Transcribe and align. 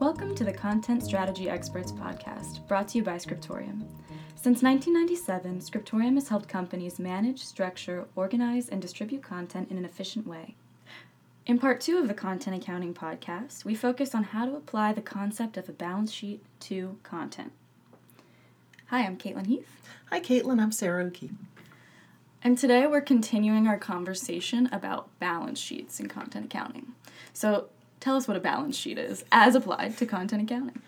Welcome 0.00 0.34
to 0.36 0.44
the 0.44 0.52
Content 0.54 1.04
Strategy 1.04 1.50
Experts 1.50 1.92
podcast, 1.92 2.66
brought 2.66 2.88
to 2.88 2.96
you 2.96 3.04
by 3.04 3.18
Scriptorium. 3.18 3.86
Since 4.34 4.62
1997, 4.62 5.60
Scriptorium 5.60 6.14
has 6.14 6.26
helped 6.26 6.48
companies 6.48 6.98
manage, 6.98 7.44
structure, 7.44 8.06
organize, 8.16 8.70
and 8.70 8.80
distribute 8.80 9.22
content 9.22 9.70
in 9.70 9.76
an 9.76 9.84
efficient 9.84 10.26
way. 10.26 10.54
In 11.44 11.58
part 11.58 11.82
two 11.82 11.98
of 11.98 12.08
the 12.08 12.14
Content 12.14 12.56
Accounting 12.56 12.94
podcast, 12.94 13.66
we 13.66 13.74
focus 13.74 14.14
on 14.14 14.24
how 14.24 14.46
to 14.46 14.56
apply 14.56 14.94
the 14.94 15.02
concept 15.02 15.58
of 15.58 15.68
a 15.68 15.72
balance 15.72 16.10
sheet 16.10 16.42
to 16.60 16.96
content. 17.02 17.52
Hi, 18.86 19.04
I'm 19.04 19.18
Kaitlyn 19.18 19.48
Heath. 19.48 19.68
Hi, 20.08 20.18
Kaitlyn. 20.18 20.62
I'm 20.62 20.72
Sarah 20.72 21.04
O'Keefe. 21.04 21.32
And 22.42 22.56
today 22.56 22.86
we're 22.86 23.02
continuing 23.02 23.66
our 23.66 23.78
conversation 23.78 24.66
about 24.72 25.10
balance 25.18 25.58
sheets 25.58 26.00
in 26.00 26.08
content 26.08 26.46
accounting. 26.46 26.92
So 27.34 27.68
tell 28.00 28.16
us 28.16 28.26
what 28.26 28.36
a 28.36 28.40
balance 28.40 28.76
sheet 28.76 28.98
is 28.98 29.24
as 29.30 29.54
applied 29.54 29.96
to 29.98 30.06
content 30.06 30.42
accounting. 30.42 30.80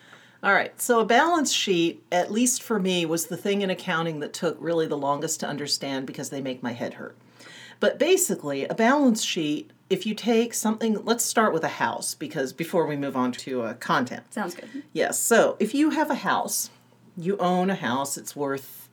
All 0.43 0.53
right, 0.53 0.81
so 0.81 0.99
a 0.99 1.05
balance 1.05 1.53
sheet, 1.53 2.03
at 2.11 2.33
least 2.33 2.65
for 2.65 2.81
me, 2.81 3.07
was 3.07 3.27
the 3.27 3.37
thing 3.37 3.63
in 3.63 3.71
accounting 3.71 4.19
that 4.21 4.33
took 4.33 4.57
really 4.59 4.89
the 4.89 4.99
longest 4.99 5.39
to 5.41 5.47
understand 5.47 6.05
because 6.05 6.31
they 6.31 6.41
make 6.41 6.65
my 6.65 6.73
head 6.73 6.95
hurt. 6.95 7.17
But 7.79 7.99
basically, 7.99 8.65
a 8.65 8.75
balance 8.75 9.23
sheet, 9.23 9.71
if 9.89 10.05
you 10.05 10.15
take 10.15 10.53
something, 10.53 11.05
let's 11.05 11.25
start 11.25 11.53
with 11.53 11.63
a 11.63 11.69
house 11.69 12.15
because 12.15 12.53
before 12.53 12.87
we 12.87 12.97
move 12.97 13.17
on 13.17 13.31
to 13.33 13.63
uh, 13.63 13.75
content. 13.75 14.35
Sounds 14.35 14.57
good. 14.57 14.69
Yes, 14.93 15.21
so 15.21 15.57
if 15.61 15.75
you 15.75 15.91
have 15.91 16.11
a 16.11 16.17
house, 16.17 16.71
you 17.17 17.37
own 17.39 17.71
a 17.71 17.77
house, 17.77 18.17
it's 18.17 18.35
worth 18.35 18.89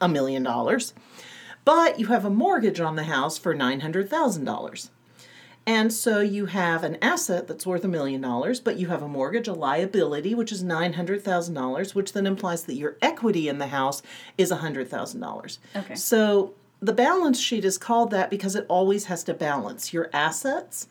a 0.00 0.08
million 0.08 0.44
dollars, 0.44 0.94
but 1.64 1.98
you 1.98 2.06
have 2.06 2.24
a 2.24 2.30
mortgage 2.30 2.78
on 2.78 2.94
the 2.94 3.04
house 3.04 3.38
for 3.38 3.54
$900,000. 3.56 4.90
And 5.66 5.92
so 5.92 6.20
you 6.20 6.46
have 6.46 6.84
an 6.84 6.96
asset 7.02 7.48
that's 7.48 7.66
worth 7.66 7.84
a 7.84 7.88
million 7.88 8.20
dollars, 8.20 8.60
but 8.60 8.78
you 8.78 8.86
have 8.86 9.02
a 9.02 9.08
mortgage, 9.08 9.48
a 9.48 9.52
liability, 9.52 10.32
which 10.32 10.52
is 10.52 10.62
$900,000, 10.62 11.94
which 11.94 12.12
then 12.12 12.26
implies 12.26 12.62
that 12.64 12.76
your 12.76 12.96
equity 13.02 13.48
in 13.48 13.58
the 13.58 13.66
house 13.66 14.00
is 14.38 14.52
$100,000. 14.52 15.58
Okay. 15.74 15.94
So 15.96 16.54
the 16.80 16.92
balance 16.92 17.40
sheet 17.40 17.64
is 17.64 17.78
called 17.78 18.12
that 18.12 18.30
because 18.30 18.54
it 18.54 18.64
always 18.68 19.06
has 19.06 19.24
to 19.24 19.34
balance. 19.34 19.92
Your 19.92 20.08
assets 20.12 20.86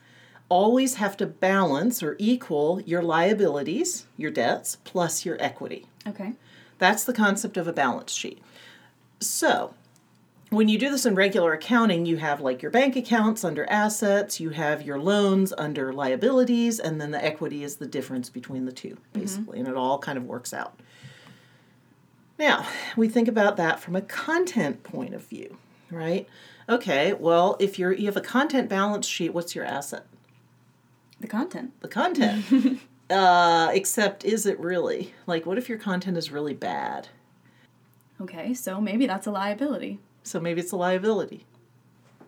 always 0.49 0.95
have 0.95 1.15
to 1.17 1.25
balance 1.25 2.03
or 2.03 2.17
equal 2.19 2.81
your 2.81 3.01
liabilities, 3.01 4.05
your 4.17 4.31
debts, 4.31 4.77
plus 4.83 5.25
your 5.25 5.41
equity. 5.41 5.87
Okay. 6.05 6.33
That's 6.79 7.05
the 7.05 7.13
concept 7.13 7.55
of 7.55 7.67
a 7.67 7.73
balance 7.73 8.11
sheet. 8.11 8.41
So, 9.21 9.73
when 10.49 10.69
you 10.69 10.77
do 10.77 10.89
this 10.89 11.05
in 11.05 11.15
regular 11.15 11.53
accounting, 11.53 12.05
you 12.05 12.17
have 12.17 12.39
like 12.39 12.61
your 12.61 12.71
bank 12.71 12.95
accounts 12.95 13.43
under 13.43 13.65
assets, 13.69 14.39
you 14.39 14.51
have 14.51 14.83
your 14.83 14.99
loans 14.99 15.53
under 15.57 15.91
liabilities, 15.91 16.79
and 16.79 17.01
then 17.01 17.11
the 17.11 17.23
equity 17.23 17.63
is 17.63 17.77
the 17.77 17.87
difference 17.87 18.29
between 18.29 18.65
the 18.65 18.71
two, 18.71 18.97
basically, 19.13 19.59
and 19.59 19.67
it 19.67 19.75
all 19.75 19.97
kind 19.97 20.17
of 20.17 20.25
works 20.25 20.53
out. 20.53 20.79
Now, 22.37 22.67
we 22.95 23.07
think 23.07 23.27
about 23.27 23.57
that 23.57 23.79
from 23.79 23.95
a 23.95 24.01
content 24.01 24.83
point 24.83 25.13
of 25.13 25.25
view, 25.25 25.57
right? 25.89 26.27
Okay, 26.67 27.13
well, 27.13 27.55
if 27.59 27.79
you're 27.79 27.93
you 27.93 28.05
have 28.05 28.17
a 28.17 28.21
content 28.21 28.69
balance 28.69 29.07
sheet, 29.07 29.33
what's 29.33 29.55
your 29.55 29.65
asset? 29.65 30.05
The 31.19 31.27
content. 31.27 31.71
The 31.81 31.87
content. 31.87 32.79
uh, 33.09 33.69
except 33.73 34.25
is 34.25 34.45
it 34.45 34.59
really? 34.59 35.13
Like 35.25 35.45
what 35.45 35.57
if 35.57 35.69
your 35.69 35.77
content 35.77 36.17
is 36.17 36.31
really 36.31 36.53
bad? 36.53 37.07
Okay, 38.21 38.53
so 38.53 38.79
maybe 38.79 39.05
that's 39.05 39.27
a 39.27 39.31
liability. 39.31 39.99
So 40.25 40.39
maybe 40.39 40.61
it's 40.61 40.71
a 40.71 40.77
liability. 40.77 41.45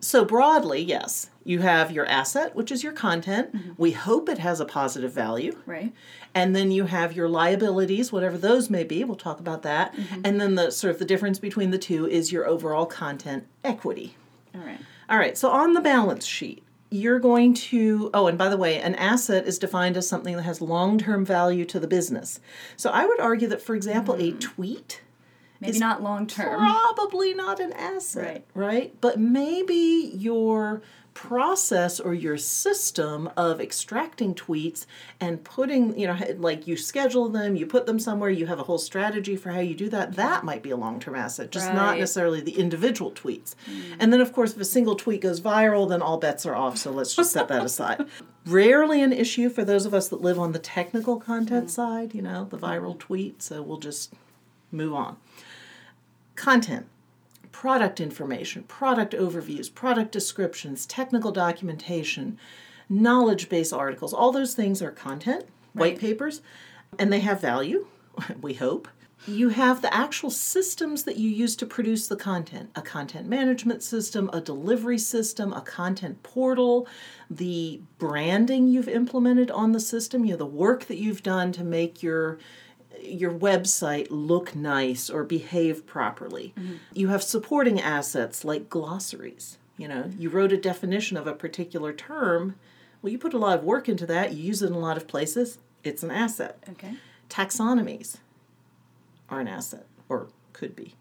So 0.00 0.24
broadly, 0.24 0.80
yes, 0.80 1.30
you 1.42 1.60
have 1.60 1.90
your 1.90 2.06
asset, 2.06 2.54
which 2.54 2.70
is 2.70 2.84
your 2.84 2.92
content. 2.92 3.52
Mm-hmm. 3.54 3.72
We 3.76 3.92
hope 3.92 4.28
it 4.28 4.38
has 4.38 4.60
a 4.60 4.64
positive 4.64 5.12
value. 5.12 5.58
Right. 5.66 5.92
And 6.34 6.54
then 6.54 6.70
you 6.70 6.84
have 6.84 7.14
your 7.14 7.28
liabilities, 7.28 8.12
whatever 8.12 8.38
those 8.38 8.70
may 8.70 8.84
be. 8.84 9.02
We'll 9.02 9.16
talk 9.16 9.40
about 9.40 9.62
that. 9.62 9.94
Mm-hmm. 9.94 10.20
And 10.24 10.40
then 10.40 10.54
the 10.54 10.70
sort 10.70 10.92
of 10.92 11.00
the 11.00 11.04
difference 11.04 11.40
between 11.40 11.70
the 11.70 11.78
two 11.78 12.06
is 12.06 12.30
your 12.30 12.46
overall 12.46 12.86
content 12.86 13.46
equity. 13.64 14.14
All 14.54 14.60
right. 14.60 14.78
All 15.10 15.18
right, 15.18 15.38
so 15.38 15.50
on 15.50 15.72
the 15.72 15.80
balance 15.80 16.26
sheet, 16.26 16.62
you're 16.90 17.18
going 17.18 17.54
to, 17.54 18.10
oh, 18.12 18.26
and 18.26 18.36
by 18.36 18.48
the 18.48 18.56
way, 18.56 18.80
an 18.80 18.94
asset 18.94 19.46
is 19.46 19.58
defined 19.58 19.96
as 19.96 20.08
something 20.08 20.36
that 20.36 20.42
has 20.42 20.60
long 20.60 20.98
term 20.98 21.24
value 21.24 21.64
to 21.64 21.80
the 21.80 21.86
business. 21.86 22.40
So 22.76 22.90
I 22.90 23.06
would 23.06 23.20
argue 23.20 23.48
that, 23.48 23.62
for 23.62 23.74
example, 23.74 24.14
a 24.16 24.30
hmm. 24.30 24.38
tweet 24.38 25.02
Maybe 25.60 25.78
not 25.78 26.02
long 26.02 26.26
term. 26.26 26.58
probably 26.58 27.34
not 27.34 27.60
an 27.60 27.72
asset, 27.72 28.44
Right. 28.54 28.66
right? 28.66 29.00
But 29.00 29.18
maybe 29.18 30.12
your 30.14 30.82
process 31.18 31.98
or 31.98 32.14
your 32.14 32.38
system 32.38 33.28
of 33.36 33.60
extracting 33.60 34.32
tweets 34.36 34.86
and 35.18 35.42
putting, 35.42 35.98
you 35.98 36.06
know, 36.06 36.16
like 36.36 36.68
you 36.68 36.76
schedule 36.76 37.28
them, 37.28 37.56
you 37.56 37.66
put 37.66 37.86
them 37.86 37.98
somewhere, 37.98 38.30
you 38.30 38.46
have 38.46 38.60
a 38.60 38.62
whole 38.62 38.78
strategy 38.78 39.34
for 39.34 39.50
how 39.50 39.58
you 39.58 39.74
do 39.74 39.88
that, 39.88 40.14
that 40.14 40.44
might 40.44 40.62
be 40.62 40.70
a 40.70 40.76
long 40.76 41.00
term 41.00 41.16
asset, 41.16 41.50
just 41.50 41.74
not 41.74 41.98
necessarily 41.98 42.40
the 42.40 42.56
individual 42.56 43.10
tweets. 43.10 43.56
Hmm. 43.66 43.94
And 43.98 44.12
then, 44.12 44.20
of 44.20 44.32
course, 44.32 44.52
if 44.52 44.60
a 44.60 44.64
single 44.64 44.94
tweet 44.94 45.20
goes 45.20 45.40
viral, 45.40 45.88
then 45.88 46.02
all 46.02 46.18
bets 46.18 46.46
are 46.46 46.54
off, 46.54 46.78
so 46.78 46.92
let's 46.92 47.16
just 47.16 47.32
set 47.32 47.48
that 47.48 47.64
aside. 47.70 48.06
Rarely 48.46 49.02
an 49.02 49.12
issue 49.12 49.50
for 49.50 49.64
those 49.64 49.86
of 49.86 49.94
us 49.94 50.06
that 50.10 50.20
live 50.20 50.38
on 50.38 50.52
the 50.52 50.60
technical 50.60 51.18
content 51.18 51.64
hmm. 51.64 51.70
side, 51.70 52.14
you 52.14 52.22
know, 52.22 52.44
the 52.44 52.58
viral 52.58 52.96
tweet, 52.96 53.42
so 53.42 53.60
we'll 53.60 53.78
just 53.78 54.14
move 54.70 54.94
on. 54.94 55.16
Content, 56.34 56.86
product 57.52 58.00
information, 58.00 58.62
product 58.64 59.14
overviews, 59.14 59.72
product 59.72 60.12
descriptions, 60.12 60.86
technical 60.86 61.32
documentation, 61.32 62.38
knowledge 62.88 63.48
base 63.48 63.72
articles, 63.72 64.14
all 64.14 64.32
those 64.32 64.54
things 64.54 64.80
are 64.80 64.90
content, 64.90 65.44
white 65.72 65.98
papers, 65.98 66.40
and 66.98 67.12
they 67.12 67.20
have 67.20 67.40
value, 67.40 67.86
we 68.40 68.54
hope. 68.54 68.88
You 69.26 69.48
have 69.48 69.82
the 69.82 69.92
actual 69.92 70.30
systems 70.30 71.02
that 71.02 71.16
you 71.16 71.28
use 71.28 71.56
to 71.56 71.66
produce 71.66 72.06
the 72.06 72.16
content. 72.16 72.70
A 72.76 72.82
content 72.82 73.28
management 73.28 73.82
system, 73.82 74.30
a 74.32 74.40
delivery 74.40 74.98
system, 74.98 75.52
a 75.52 75.60
content 75.60 76.22
portal, 76.22 76.86
the 77.28 77.80
branding 77.98 78.68
you've 78.68 78.88
implemented 78.88 79.50
on 79.50 79.72
the 79.72 79.80
system, 79.80 80.24
you 80.24 80.32
know, 80.32 80.36
the 80.36 80.46
work 80.46 80.84
that 80.84 80.98
you've 80.98 81.24
done 81.24 81.50
to 81.52 81.64
make 81.64 82.02
your 82.02 82.38
your 83.02 83.32
website 83.32 84.08
look 84.10 84.54
nice 84.54 85.10
or 85.10 85.24
behave 85.24 85.86
properly. 85.86 86.54
You 86.92 87.08
have 87.08 87.22
supporting 87.22 87.80
assets 87.80 88.44
like 88.44 88.68
glossaries. 88.68 89.58
You 89.76 89.88
know, 89.88 90.10
you 90.18 90.28
wrote 90.28 90.52
a 90.52 90.56
definition 90.56 91.16
of 91.16 91.26
a 91.26 91.32
particular 91.32 91.92
term. 91.92 92.56
Well, 93.00 93.12
you 93.12 93.18
put 93.18 93.34
a 93.34 93.38
lot 93.38 93.58
of 93.58 93.64
work 93.64 93.88
into 93.88 94.06
that, 94.06 94.32
you 94.32 94.42
use 94.42 94.60
it 94.62 94.66
in 94.66 94.72
a 94.72 94.78
lot 94.78 94.96
of 94.96 95.06
places, 95.06 95.58
it's 95.84 96.02
an 96.02 96.10
asset. 96.10 96.58
Okay. 96.70 96.94
Taxonomies 97.30 98.16
are 99.30 99.40
an 99.40 99.48
asset, 99.48 99.86
or 100.08 100.28
could 100.52 100.74
be. 100.74 100.94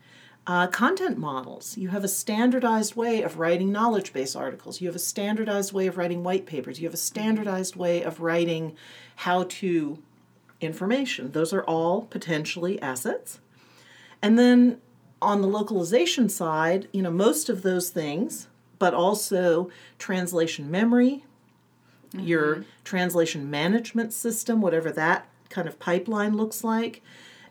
Uh, 0.45 0.67
content 0.67 1.17
models. 1.17 1.77
You 1.77 1.89
have 1.89 2.03
a 2.03 2.07
standardized 2.07 2.95
way 2.95 3.21
of 3.21 3.37
writing 3.37 3.71
knowledge 3.71 4.13
base 4.13 4.35
articles. 4.35 4.79
You 4.79 4.87
have 4.87 4.95
a 4.95 4.99
standardized 4.99 5.73
way 5.73 5.87
of 5.87 5.97
writing 5.97 6.23
white 6.23 6.45
papers. 6.45 6.79
You 6.79 6.87
have 6.87 6.93
a 6.93 6.97
standardized 6.97 7.75
way 7.75 8.01
of 8.01 8.21
writing 8.21 8.75
how 9.17 9.43
to 9.49 9.97
information. 10.61 11.31
Those 11.31 11.53
are 11.53 11.63
all 11.63 12.03
potentially 12.03 12.81
assets. 12.81 13.39
And 14.21 14.37
then 14.37 14.81
on 15.21 15.41
the 15.41 15.47
localization 15.47 16.29
side, 16.29 16.87
you 16.91 17.01
know, 17.01 17.11
most 17.11 17.49
of 17.49 17.61
those 17.61 17.89
things, 17.89 18.47
but 18.79 18.93
also 18.93 19.69
translation 19.97 20.69
memory, 20.69 21.23
your 22.13 22.55
mm-hmm. 22.55 22.69
translation 22.83 23.49
management 23.49 24.13
system, 24.13 24.61
whatever 24.61 24.91
that 24.91 25.27
kind 25.49 25.67
of 25.67 25.79
pipeline 25.79 26.35
looks 26.35 26.63
like. 26.63 27.01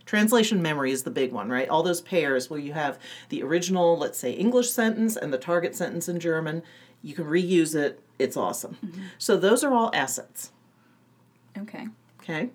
Translation 0.05 0.63
memory 0.63 0.93
is 0.93 1.03
the 1.03 1.11
big 1.11 1.33
one, 1.33 1.49
right? 1.49 1.69
All 1.69 1.83
those 1.83 2.01
pairs 2.01 2.49
where 2.49 2.61
you 2.61 2.73
have 2.73 2.99
the 3.29 3.43
original, 3.43 3.99
let's 3.99 4.19
say, 4.19 4.33
English 4.33 4.71
sentence 4.71 5.17
and 5.17 5.33
the 5.33 5.39
target 5.39 5.75
sentence 5.75 6.09
in 6.09 6.21
German. 6.21 6.63
You 7.03 7.15
can 7.15 7.25
reuse 7.25 7.75
it. 7.75 8.01
It's 8.19 8.37
awesome. 8.37 8.77
Mm-hmm. 8.85 9.03
So 9.19 9.37
those 9.37 9.65
are 9.65 9.75
all 9.75 9.91
assets. 9.93 10.53
Okay. 11.59 11.89
Okay. 12.21 12.51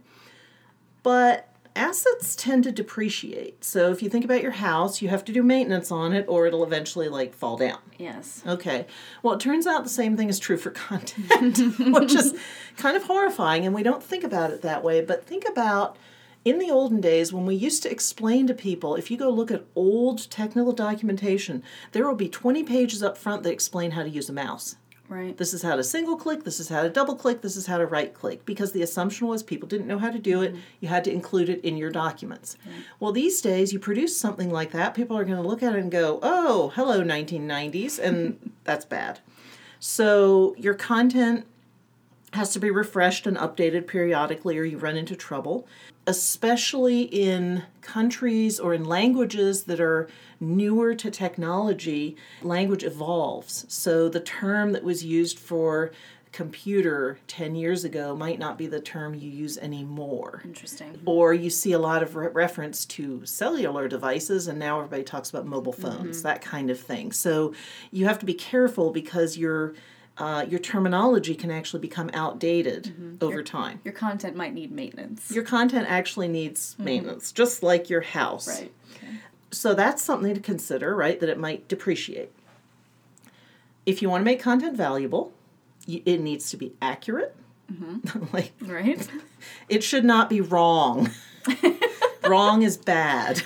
But 1.03 1.48
assets 1.75 2.36
tend 2.36 2.63
to 2.65 2.71
depreciate. 2.71 3.63
So 3.63 3.92
if 3.92 4.03
you 4.03 4.09
think 4.09 4.25
about 4.25 4.42
your 4.42 4.51
house, 4.51 5.01
you 5.01 5.09
have 5.09 5.24
to 5.25 5.31
do 5.31 5.42
maintenance 5.42 5.92
on 5.92 6.13
it 6.13 6.25
or 6.27 6.45
it'll 6.45 6.63
eventually 6.63 7.07
like 7.07 7.33
fall 7.33 7.57
down. 7.57 7.80
Yes. 7.98 8.44
Okay. 8.45 8.86
Well, 9.24 9.36
it 9.36 9.39
turns 9.39 9.65
out 9.68 9.83
the 9.83 9.89
same 9.89 10.18
thing 10.18 10.30
is 10.30 10.39
true 10.39 10.57
for 10.57 10.71
content, 10.71 11.59
which 11.80 12.13
is 12.13 12.36
kind 12.77 12.98
of 12.98 13.03
horrifying 13.03 13.65
and 13.65 13.74
we 13.74 13.83
don't 13.83 14.03
think 14.03 14.24
about 14.24 14.51
it 14.51 14.62
that 14.62 14.83
way, 14.83 15.01
but 15.01 15.25
think 15.25 15.45
about 15.48 15.98
in 16.44 16.57
the 16.57 16.71
olden 16.71 17.00
days 17.00 17.31
when 17.31 17.45
we 17.45 17.56
used 17.56 17.83
to 17.83 17.92
explain 17.92 18.47
to 18.47 18.54
people 18.54 18.95
if 18.95 19.12
you 19.12 19.18
go 19.18 19.30
look 19.30 19.51
at 19.51 19.63
old 19.75 20.30
technical 20.30 20.74
documentation, 20.74 21.63
there 21.92 22.06
will 22.07 22.15
be 22.15 22.30
20 22.30 22.63
pages 22.63 23.04
up 23.04 23.18
front 23.18 23.44
that 23.44 23.51
explain 23.51 23.92
how 23.92 24.04
to 24.04 24.09
use 24.09 24.30
a 24.30 24.33
mouse. 24.33 24.75
Right. 25.12 25.36
This 25.36 25.54
is 25.54 25.62
how 25.62 25.75
to 25.75 25.84
single 25.84 26.16
click, 26.16 26.46
this 26.46 26.62
is 26.62 26.69
how 26.69 26.84
to 26.84 26.90
double 26.90 27.18
click, 27.18 27.42
this 27.42 27.58
is 27.58 27.66
how 27.68 27.78
to 27.78 27.86
right 27.86 28.13
click. 28.13 28.46
Because 28.46 28.72
the 28.72 28.81
assumption 28.81 29.28
was 29.28 29.44
people 29.44 29.68
didn't 29.68 29.88
know 29.88 30.00
how 30.00 30.10
to 30.10 30.18
do 30.18 30.42
it, 30.42 30.54
mm-hmm. 30.54 30.62
you 30.80 30.88
had 30.88 31.04
to 31.04 31.12
include 31.12 31.50
it 31.50 31.60
in 31.66 31.75
your 31.75 31.90
documents. 31.90 32.56
Well, 33.02 33.12
these 33.12 33.42
days, 33.42 33.74
you 33.74 33.80
produce 33.80 34.16
something 34.16 34.50
like 34.50 34.72
that, 34.72 34.94
people 34.94 35.18
are 35.18 35.25
going 35.25 35.42
to 35.42 35.46
look 35.46 35.62
at 35.62 35.75
it 35.75 35.80
and 35.80 35.92
go, 35.92 36.19
oh, 36.24 36.72
hello, 36.75 37.04
1990s, 37.04 38.00
and 38.00 38.54
that's 38.63 38.86
bad. 38.86 39.19
So 39.81 40.56
your 40.58 40.75
content 40.75 41.46
has 42.33 42.54
to 42.54 42.60
be 42.60 42.72
refreshed 42.72 43.28
and 43.28 43.38
updated 43.38 43.88
periodically 43.88 44.57
or 44.57 44.63
you 44.63 44.78
run 44.78 44.98
into 44.98 45.16
trouble 45.16 45.68
especially 46.07 47.04
in 47.04 47.63
countries 47.81 48.60
or 48.60 48.74
in 48.74 48.86
languages 48.86 49.66
that 49.66 49.80
are 49.80 50.07
newer 50.39 50.95
to 50.95 51.12
technology 51.12 52.16
language 52.42 52.83
evolves. 52.83 53.66
So 53.69 54.10
the 54.10 54.19
term 54.19 54.72
that 54.72 54.83
was 54.83 55.06
used 55.06 55.38
for 55.38 55.92
computer 56.31 57.19
10 57.28 57.56
years 57.56 57.83
ago 57.83 58.16
might 58.16 58.39
not 58.39 58.57
be 58.57 58.66
the 58.66 58.80
term 58.80 59.13
you 59.13 59.30
use 59.30 59.57
anymore. 59.57 60.42
Interesting. 60.45 61.00
or 61.06 61.33
you 61.33 61.50
see 61.50 61.74
a 61.74 61.80
lot 61.80 62.01
of 62.01 62.16
re- 62.16 62.30
reference 62.30 62.86
to 62.86 63.25
cellular 63.25 63.89
devices 63.89 64.48
and 64.48 64.57
now 64.57 64.78
everybody 64.78 65.04
talks 65.04 65.30
about 65.30 65.45
mobile 65.45 65.74
phones 65.74 66.18
mm-hmm. 66.18 66.28
that 66.28 66.42
kind 66.42 66.69
of 66.69 66.80
thing. 66.80 67.12
So 67.12 67.54
you 67.92 68.06
have 68.06 68.18
to 68.19 68.25
be 68.25 68.33
careful 68.33 68.92
because 68.92 69.38
your 69.38 69.75
uh, 70.23 70.45
your 70.51 70.59
terminology 70.59 71.33
can 71.35 71.50
actually 71.51 71.79
become 71.79 72.09
outdated 72.13 72.83
over 73.21 73.41
time 73.44 73.79
Your 73.83 73.94
content 73.94 74.35
might 74.35 74.53
need 74.53 74.71
maintenance. 74.71 75.31
your 75.31 75.44
content 75.44 75.85
actually 75.89 76.27
needs 76.27 76.75
maintenance 76.77 77.31
just 77.31 77.63
like 77.63 77.89
your 77.89 78.01
house 78.01 78.47
right. 78.47 78.71
Okay. 78.95 79.13
so 79.51 79.73
that's 79.73 80.01
something 80.03 80.33
to 80.33 80.39
consider 80.41 80.95
right 80.95 81.19
that 81.19 81.29
it 81.29 81.39
might 81.39 81.68
depreciate 81.68 82.31
if 83.85 84.01
you 84.01 84.09
want 84.09 84.21
to 84.21 84.25
make 84.25 84.39
content 84.41 84.77
valuable 84.77 85.31
you, 85.88 86.01
it 86.06 86.19
needs 86.21 86.50
to 86.51 86.57
be 86.57 86.73
accurate 86.81 87.35
like 88.33 88.51
Right. 88.62 89.07
it 89.69 89.81
should 89.83 90.03
not 90.06 90.29
be 90.29 90.41
wrong. 90.41 91.09
wrong 92.27 92.62
is 92.63 92.75
bad. 92.77 93.41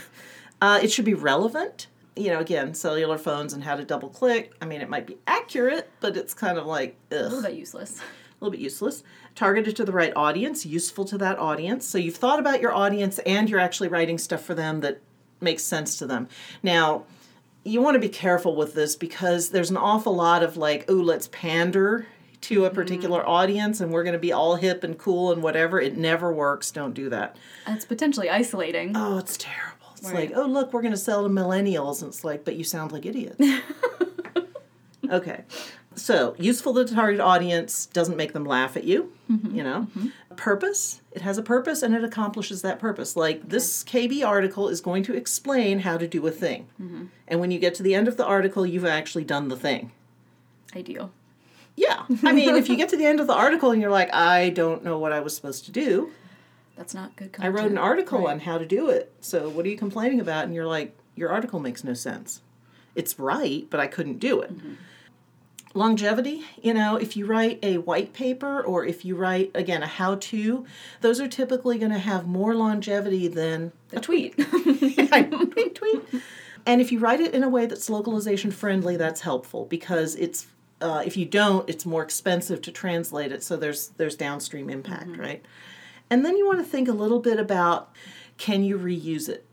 Uh, 0.62 0.80
it 0.82 0.92
should 0.92 1.06
be 1.06 1.14
relevant. 1.14 1.86
You 2.16 2.30
know, 2.30 2.40
again, 2.40 2.74
cellular 2.74 3.18
phones 3.18 3.54
and 3.54 3.64
how 3.64 3.76
to 3.76 3.84
double 3.84 4.10
click. 4.10 4.54
I 4.62 4.66
mean, 4.66 4.82
it 4.82 4.90
might 4.90 5.06
be 5.06 5.18
accurate, 5.28 5.90
but 6.00 6.16
it's 6.16 6.34
kind 6.34 6.58
of 6.58 6.66
like, 6.66 6.96
ugh, 7.12 7.18
A 7.20 7.24
little 7.24 7.42
bit 7.42 7.54
useless. 7.54 8.00
a 8.42 8.44
little 8.44 8.52
bit 8.52 8.62
useless. 8.62 9.04
Targeted 9.36 9.76
to 9.76 9.86
the 9.86 9.92
right 9.92 10.14
audience, 10.16 10.66
useful 10.66 11.06
to 11.06 11.18
that 11.18 11.38
audience. 11.40 11.86
So 11.86 11.98
you've 11.98 12.16
thought 12.16 12.40
about 12.40 12.62
your 12.62 12.74
audience 12.74 13.20
and 13.20 13.50
you're 13.50 13.60
actually 13.60 13.90
writing 13.90 14.18
stuff 14.18 14.44
for 14.44 14.54
them 14.54 14.82
that 14.82 15.02
makes 15.42 15.64
sense 15.64 15.98
to 15.98 16.08
them. 16.08 16.28
Now, 16.64 17.06
you 17.64 17.82
want 17.82 17.96
to 17.96 18.00
be 18.00 18.10
careful 18.10 18.56
with 18.56 18.76
this 18.76 18.96
because 18.96 19.50
there's 19.50 19.72
an 19.72 19.78
awful 19.78 20.16
lot 20.16 20.44
of 20.44 20.56
like, 20.56 20.86
oh, 20.88 20.94
let's 20.94 21.28
pander 21.32 22.06
to 22.42 22.66
a 22.66 22.68
mm-hmm. 22.68 22.76
particular 22.76 23.28
audience 23.28 23.82
and 23.82 23.92
we're 23.92 24.04
going 24.04 24.14
to 24.14 24.20
be 24.20 24.32
all 24.32 24.56
hip 24.56 24.84
and 24.84 24.98
cool 24.98 25.32
and 25.32 25.42
whatever. 25.42 25.82
It 25.82 25.98
never 25.98 26.32
works. 26.32 26.70
Don't 26.72 26.94
do 26.94 27.10
that. 27.10 27.38
It's 27.68 27.86
potentially 27.86 28.30
isolating. 28.30 28.96
Oh, 28.96 29.18
it's 29.18 29.36
terrible. 29.38 29.75
It's 30.06 30.14
Right. 30.14 30.30
like, 30.30 30.38
oh, 30.38 30.46
look, 30.46 30.72
we're 30.72 30.82
going 30.82 30.94
to 30.94 30.98
sell 30.98 31.24
to 31.24 31.30
millennials. 31.30 32.02
And 32.02 32.10
it's 32.10 32.24
like, 32.24 32.46
but 32.46 32.56
you 32.56 32.64
sound 32.64 32.92
like 32.92 33.06
idiots. 33.06 33.44
okay. 35.10 35.44
So, 35.96 36.36
useful 36.38 36.74
to 36.76 36.84
the 36.84 36.94
target 36.94 37.22
audience 37.22 37.86
doesn't 37.88 38.18
make 38.18 38.34
them 38.34 38.46
laugh 38.46 38.76
at 38.76 38.84
you, 38.84 39.14
mm-hmm. 39.32 39.56
you 39.56 39.64
know. 39.64 39.88
Mm-hmm. 39.98 40.36
Purpose, 40.36 41.02
it 41.14 41.22
has 41.22 41.38
a 41.38 41.42
purpose 41.42 41.82
and 41.82 41.96
it 41.96 42.04
accomplishes 42.04 42.62
that 42.62 42.80
purpose. 42.80 43.16
Like 43.16 43.48
this 43.48 43.84
KB 43.86 44.26
article 44.28 44.68
is 44.68 44.82
going 44.82 45.04
to 45.04 45.16
explain 45.16 45.80
how 45.80 45.98
to 45.98 46.08
do 46.08 46.28
a 46.28 46.32
thing. 46.32 46.68
Mm-hmm. 46.82 47.06
And 47.28 47.40
when 47.40 47.52
you 47.52 47.60
get 47.60 47.74
to 47.76 47.84
the 47.84 47.96
end 47.96 48.08
of 48.08 48.18
the 48.18 48.26
article, 48.26 48.66
you've 48.66 48.86
actually 48.86 49.24
done 49.24 49.48
the 49.48 49.56
thing. 49.56 49.92
Ideal. 50.76 51.12
Yeah. 51.78 52.04
I 52.24 52.34
mean, 52.34 52.56
if 52.56 52.70
you 52.70 52.76
get 52.76 52.90
to 52.90 52.98
the 52.98 53.06
end 53.06 53.20
of 53.20 53.28
the 53.28 53.34
article 53.34 53.72
and 53.72 53.82
you're 53.82 53.92
like, 53.92 54.14
I 54.14 54.50
don't 54.50 54.84
know 54.84 55.00
what 55.00 55.14
I 55.14 55.22
was 55.22 55.36
supposed 55.36 55.66
to 55.66 55.72
do, 55.72 56.12
That's 56.76 56.94
not 56.94 57.16
good 57.16 57.36
I 57.40 57.48
wrote 57.48 57.72
an 57.72 57.78
article 57.78 58.20
Right. 58.26 58.32
on 58.34 58.40
how 58.42 58.58
to 58.58 58.66
do 58.66 58.90
it. 58.90 59.14
So 59.22 59.50
what 59.50 59.66
are 59.66 59.70
you 59.70 59.78
complaining 59.78 60.20
about? 60.20 60.44
And 60.46 60.54
you're 60.54 60.68
like, 60.68 60.96
your 61.16 61.30
article 61.30 61.60
makes 61.60 61.84
no 61.84 61.94
sense. 61.94 62.42
It's 62.96 63.18
right, 63.20 63.66
but 63.70 63.80
I 63.80 63.88
couldn't 63.88 64.20
do 64.20 64.42
it. 64.42 64.52
Longevity, 65.74 66.42
you 66.62 66.74
know, 66.74 66.96
if 66.96 67.18
you 67.18 67.26
write 67.26 67.60
a 67.62 67.80
white 67.80 68.14
paper 68.14 68.62
or 68.62 68.86
if 68.86 69.04
you 69.04 69.18
write, 69.18 69.52
again, 69.54 69.84
a 69.84 69.88
how 69.88 70.16
to, 70.16 70.66
those 71.02 71.20
are 71.20 71.28
typically 71.28 71.78
going 71.78 71.92
to 71.92 71.98
have 72.00 72.26
more 72.26 72.56
longevity 72.56 73.28
than 73.28 73.74
The 73.90 74.00
tweet. 74.00 74.38
tweet, 74.38 75.76
tweet. 75.76 76.02
And 76.66 76.80
if 76.80 76.94
you 76.94 77.00
write 77.00 77.20
it 77.20 77.34
in 77.34 77.44
a 77.44 77.50
way 77.50 77.66
that's 77.66 77.90
localization 77.90 78.52
friendly, 78.52 78.96
that's 78.96 79.20
helpful 79.22 79.66
because 79.66 80.16
it's 80.16 80.48
uh, 80.82 81.02
if 81.06 81.16
you 81.18 81.26
don't, 81.26 81.70
it's 81.70 81.86
more 81.86 82.04
expensive 82.04 82.62
to 82.62 82.72
translate 82.72 83.32
it. 83.34 83.44
So 83.44 83.58
there's 83.58 83.90
there's 83.98 84.16
downstream 84.16 84.70
impact, 84.70 85.18
right? 85.18 85.44
And 86.10 86.26
then 86.26 86.38
you 86.38 86.46
want 86.46 86.60
to 86.60 86.66
think 86.66 86.88
a 86.88 86.94
little 86.94 87.20
bit 87.20 87.40
about 87.40 87.92
can 88.38 88.64
you 88.64 88.78
reuse 88.78 89.30
it? 89.30 89.46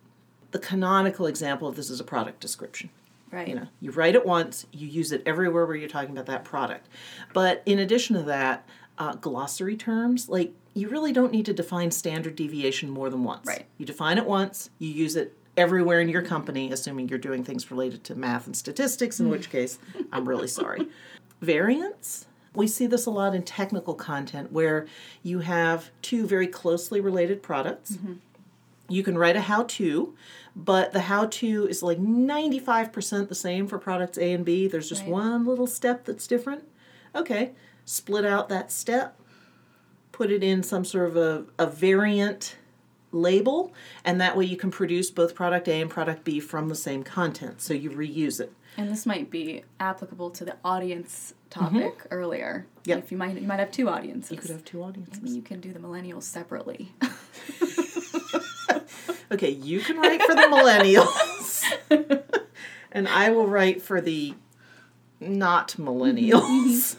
The 0.50 0.58
canonical 0.58 1.26
example 1.26 1.69
of 1.69 1.76
this 1.76 1.88
is 1.88 2.00
a 2.00 2.04
product 2.04 2.40
description. 2.40 2.90
right. 3.31 3.49
You 3.49 3.54
know, 3.54 3.69
you 3.81 3.90
write 3.90 4.14
it 4.14 4.26
once, 4.26 4.66
you 4.72 4.87
use 4.87 5.12
it 5.12 5.22
everywhere 5.25 5.64
where 5.66 5.76
you're 5.76 5.88
talking 5.88 6.10
about 6.10 6.26
that 6.26 6.44
product. 6.44 6.88
But 7.32 7.62
in 7.64 7.78
addition 7.78 8.16
to 8.16 8.22
that, 8.25 8.66
uh, 8.99 9.14
glossary 9.14 9.76
terms, 9.76 10.28
like 10.28 10.52
you 10.75 10.88
really 10.88 11.12
don't 11.12 11.32
need 11.32 11.46
to 11.46 11.52
define 11.54 11.90
standard 11.90 12.37
deviation 12.37 12.90
more 12.90 13.08
than 13.08 13.25
once. 13.25 13.46
Right. 13.46 13.64
You 13.78 13.87
define 13.87 14.19
it 14.19 14.26
once, 14.26 14.69
you 14.78 14.90
use 14.90 15.16
it 15.16 15.37
everywhere 15.56 16.00
in 16.00 16.08
your 16.08 16.22
company, 16.22 16.72
assuming 16.72 17.08
you're 17.08 17.19
doing 17.19 17.44
things 17.44 17.70
related 17.70 18.05
to 18.05 18.14
math 18.14 18.46
and 18.46 18.56
statistics, 18.56 19.20
in 19.20 19.28
which 19.28 19.50
case, 19.50 19.78
I'm 20.12 20.28
really 20.28 20.48
sorry. 20.48 20.88
Variance. 21.40 22.26
We 22.54 22.66
see 22.66 22.87
this 22.87 23.06
a 23.06 23.10
lot 23.10 23.34
in 23.34 23.43
technical 23.44 23.94
content 23.94 24.52
where 24.52 24.87
you 25.22 25.40
have 25.40 25.90
two 26.02 26.26
very 26.26 26.46
closely 26.46 27.00
related 27.00 27.43
products 27.43 27.93
mm-hmm. 27.93 28.14
you 28.88 29.02
can 29.02 29.16
write 29.16 29.37
a 29.37 29.40
how 29.40 29.62
to, 29.64 30.14
but 30.54 30.93
the 30.93 31.00
how 31.00 31.26
to 31.26 31.66
is 31.66 31.82
like 31.82 31.99
95% 31.99 33.28
the 33.28 33.34
same 33.34 33.66
for 33.66 33.78
products 33.78 34.19
A 34.19 34.32
and 34.32 34.44
B. 34.44 34.66
There's 34.69 34.88
just 34.88 35.02
Right. 35.02 35.10
one 35.12 35.46
little 35.46 35.66
step 35.66 36.04
that's 36.04 36.26
different. 36.26 36.64
Okay, 37.14 37.52
split 37.84 38.25
out 38.25 38.49
that 38.50 38.70
step, 38.70 39.19
put 40.12 40.31
it 40.31 40.43
in 40.43 40.62
some 40.62 40.84
sort 40.84 41.08
of 41.08 41.16
a, 41.16 41.44
a 41.58 41.66
variant 41.66 42.56
label, 43.12 43.72
and 44.05 44.20
that 44.20 44.37
way 44.37 44.44
you 44.44 44.56
can 44.56 44.70
produce 44.70 45.10
both 45.10 45.34
product 45.34 45.69
A 45.69 45.81
and 45.81 45.90
product 45.90 46.25
B 46.25 46.40
from 46.40 46.69
the 46.69 46.75
same 46.75 47.02
content. 47.02 47.60
So 47.60 47.75
you 47.75 47.90
reuse 47.90 48.40
it. 48.40 48.52
And 48.76 48.90
this 48.90 49.04
might 49.04 49.30
be 49.30 49.64
applicable 49.80 50.30
to 50.30 50.44
the 50.44 50.56
audience 50.64 51.34
topic 51.50 52.06
earlier. 52.10 52.66
Mm-hmm. 52.69 52.90
Yep. 52.90 52.98
If 52.98 53.12
you 53.12 53.19
might 53.19 53.40
you 53.40 53.46
might 53.46 53.60
have 53.60 53.70
two 53.70 53.88
audiences. 53.88 54.30
You 54.30 54.38
could 54.38 54.50
have 54.50 54.64
two 54.64 54.82
audiences. 54.82 55.22
Maybe 55.22 55.36
you 55.36 55.42
can 55.42 55.60
do 55.60 55.72
the 55.72 55.78
millennials 55.78 56.22
separately. 56.22 56.92
Okay, 59.32 59.48
you 59.48 59.80
can 59.80 59.96
write 59.96 60.20
for 60.22 60.34
the 60.34 60.42
millennials, 60.42 61.64
and 62.92 63.08
I 63.08 63.30
will 63.30 63.46
write 63.46 63.80
for 63.80 63.98
the 64.02 64.34
not 65.20 65.76
millennials. 65.78 66.96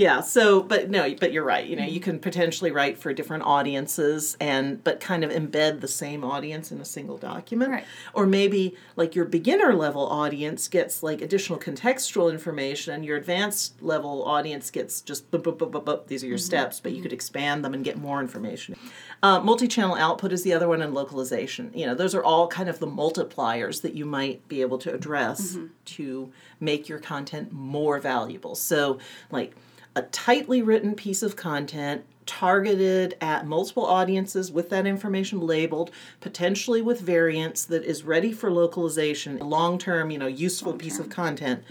Yeah. 0.00 0.22
So, 0.22 0.62
but 0.62 0.88
no, 0.88 1.14
but 1.20 1.30
you're 1.30 1.44
right. 1.44 1.66
You 1.66 1.76
know, 1.76 1.84
you 1.84 2.00
can 2.00 2.18
potentially 2.20 2.70
write 2.70 2.96
for 2.96 3.12
different 3.12 3.42
audiences, 3.44 4.34
and 4.40 4.82
but 4.82 4.98
kind 4.98 5.22
of 5.22 5.30
embed 5.30 5.82
the 5.82 5.88
same 5.88 6.24
audience 6.24 6.72
in 6.72 6.80
a 6.80 6.86
single 6.86 7.18
document, 7.18 7.70
Right. 7.70 7.84
or 8.14 8.24
maybe 8.24 8.74
like 8.96 9.14
your 9.14 9.26
beginner 9.26 9.74
level 9.74 10.06
audience 10.06 10.68
gets 10.68 11.02
like 11.02 11.20
additional 11.20 11.58
contextual 11.58 12.32
information, 12.32 12.94
and 12.94 13.04
your 13.04 13.18
advanced 13.18 13.82
level 13.82 14.24
audience 14.24 14.70
gets 14.70 15.02
just 15.02 15.30
boop, 15.30 15.42
boop, 15.42 15.58
boop, 15.58 15.70
boop, 15.70 15.84
boop. 15.84 16.06
these 16.06 16.24
are 16.24 16.28
your 16.28 16.38
mm-hmm. 16.38 16.46
steps, 16.46 16.80
but 16.80 16.92
you 16.92 17.02
could 17.02 17.10
mm-hmm. 17.10 17.16
expand 17.16 17.62
them 17.62 17.74
and 17.74 17.84
get 17.84 17.98
more 17.98 18.22
information. 18.22 18.76
Uh, 19.22 19.38
multi-channel 19.40 19.96
output 19.96 20.32
is 20.32 20.42
the 20.44 20.54
other 20.54 20.66
one, 20.66 20.80
and 20.80 20.94
localization. 20.94 21.70
You 21.74 21.84
know, 21.84 21.94
those 21.94 22.14
are 22.14 22.24
all 22.24 22.48
kind 22.48 22.70
of 22.70 22.78
the 22.78 22.86
multipliers 22.86 23.82
that 23.82 23.92
you 23.92 24.06
might 24.06 24.48
be 24.48 24.62
able 24.62 24.78
to 24.78 24.94
address 24.94 25.56
mm-hmm. 25.56 25.66
to 25.96 26.32
make 26.58 26.88
your 26.88 27.00
content 27.00 27.52
more 27.52 27.98
valuable. 27.98 28.54
So, 28.54 28.98
like 29.30 29.54
a 29.96 30.02
tightly 30.02 30.62
written 30.62 30.94
piece 30.94 31.22
of 31.22 31.36
content 31.36 32.04
targeted 32.26 33.16
at 33.20 33.44
multiple 33.46 33.84
audiences 33.84 34.52
with 34.52 34.70
that 34.70 34.86
information 34.86 35.40
labeled, 35.40 35.90
potentially 36.20 36.80
with 36.80 37.00
variants 37.00 37.64
that 37.64 37.82
is 37.82 38.04
ready 38.04 38.32
for 38.32 38.52
localization. 38.52 39.38
Long 39.38 39.78
term, 39.78 40.10
you 40.10 40.18
know, 40.18 40.28
useful 40.28 40.74
piece 40.74 40.98
of 40.98 41.10
content 41.10 41.64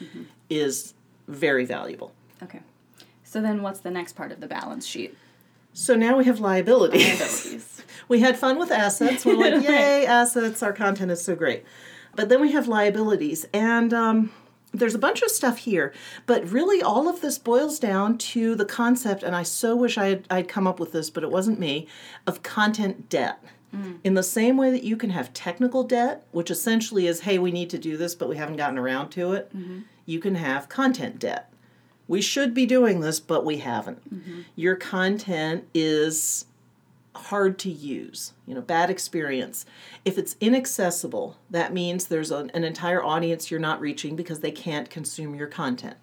is 0.50 0.94
very 1.28 1.66
valuable. 1.66 2.12
okay. 2.44 2.60
So 3.24 3.42
then 3.42 3.62
what's 3.62 3.80
the 3.80 3.92
next 3.92 4.14
part 4.14 4.32
of 4.32 4.40
the 4.42 4.48
balance 4.48 4.88
sheet? 4.88 5.16
So 5.72 5.96
now 5.96 6.18
we 6.18 6.26
have 6.26 6.40
liabilities. 6.40 7.08
Liabilities. 7.08 7.84
we 8.08 8.20
had 8.20 8.38
fun 8.38 8.58
with 8.58 8.72
assets. 8.72 9.24
We're 9.24 9.38
like, 9.38 9.64
yay, 9.68 10.06
assets, 10.06 10.64
our 10.64 10.74
content 10.74 11.12
is 11.12 11.22
so 11.22 11.36
great. 11.36 11.64
But 12.16 12.30
then 12.30 12.42
we 12.42 12.52
have 12.52 12.68
liabilities. 12.68 13.46
And 13.54 13.94
um, 13.94 14.32
there's 14.72 14.96
a 14.96 15.00
bunch 15.00 15.22
of 15.22 15.32
stuff 15.32 15.60
here. 15.60 15.94
But 16.26 16.50
really, 16.50 16.82
all 16.82 17.08
of 17.08 17.22
this 17.22 17.38
boils 17.38 17.80
down 17.80 18.18
to 18.20 18.56
the 18.56 18.66
concept, 18.66 19.24
and 19.24 19.36
I 19.36 19.44
so 19.44 19.76
wish 19.76 19.98
I 19.98 20.08
had 20.08 20.28
I'd 20.30 20.48
come 20.48 20.68
up 20.68 20.80
with 20.80 20.92
this, 20.92 21.10
but 21.10 21.24
it 21.24 21.32
wasn't 21.32 21.60
me, 21.60 21.88
of 22.28 22.44
content 22.44 23.10
debt. 23.10 23.44
Mm. 23.76 24.00
In 24.04 24.14
the 24.16 24.24
same 24.24 24.58
way 24.58 24.72
that 24.72 24.84
you 24.84 24.98
can 24.98 25.12
have 25.12 25.34
technical 25.34 25.84
debt, 25.84 26.26
which 26.32 26.50
essentially 26.50 27.06
is, 27.06 27.22
hey, 27.22 27.38
we 27.38 27.52
need 27.52 27.70
to 27.70 27.78
do 27.78 27.98
this, 27.98 28.16
but 28.16 28.28
we 28.28 28.38
haven't 28.38 28.58
gotten 28.58 28.80
around 28.80 29.10
to 29.12 29.34
it, 29.34 29.56
mm-hmm. 29.56 29.82
you 30.06 30.20
can 30.20 30.36
have 30.36 30.70
content 30.70 31.20
debt 31.20 31.50
we 32.10 32.22
should 32.22 32.56
be 32.56 32.66
doing 32.66 33.00
this, 33.02 33.20
but 33.20 33.46
we 33.46 33.58
haven't. 33.58 34.04
Mm-hmm. 34.14 34.42
Your 34.56 34.76
content 34.76 35.66
is 35.76 36.46
hard 37.26 37.60
to 37.60 37.70
use, 37.70 38.34
you 38.46 38.56
know, 38.56 38.62
bad 38.62 38.90
experience. 38.90 39.66
If 40.04 40.18
it's 40.18 40.36
inaccessible, 40.40 41.38
that 41.50 41.74
means 41.74 42.08
there's 42.08 42.32
an, 42.32 42.50
an 42.54 42.64
entire 42.64 43.04
audience 43.04 43.52
you're 43.52 43.60
not 43.60 43.80
reaching 43.82 44.16
because 44.16 44.40
they 44.40 44.52
can't 44.52 44.90
consume 44.90 45.36
your 45.36 45.48
content. 45.48 45.98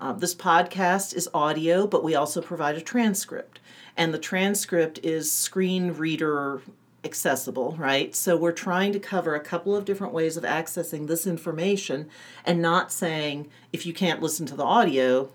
Um, 0.00 0.18
this 0.18 0.34
podcast 0.34 1.14
is 1.14 1.28
audio, 1.34 1.86
but 1.86 2.02
we 2.02 2.14
also 2.14 2.40
provide 2.40 2.76
a 2.76 2.80
transcript. 2.80 3.60
And 3.96 4.14
the 4.14 4.18
transcript 4.18 4.98
is 5.02 5.30
screen 5.30 5.92
reader 5.92 6.62
accessible, 7.04 7.76
right? 7.78 8.14
So 8.14 8.36
we're 8.36 8.52
trying 8.52 8.92
to 8.92 9.00
cover 9.00 9.34
a 9.34 9.40
couple 9.40 9.74
of 9.74 9.84
different 9.84 10.12
ways 10.12 10.36
of 10.36 10.44
accessing 10.44 11.06
this 11.06 11.26
information 11.26 12.08
and 12.44 12.60
not 12.60 12.92
saying 12.92 13.48
if 13.72 13.86
you 13.86 13.92
can't 13.92 14.20
listen 14.20 14.46
to 14.46 14.56
the 14.56 14.64
audio, 14.64 15.30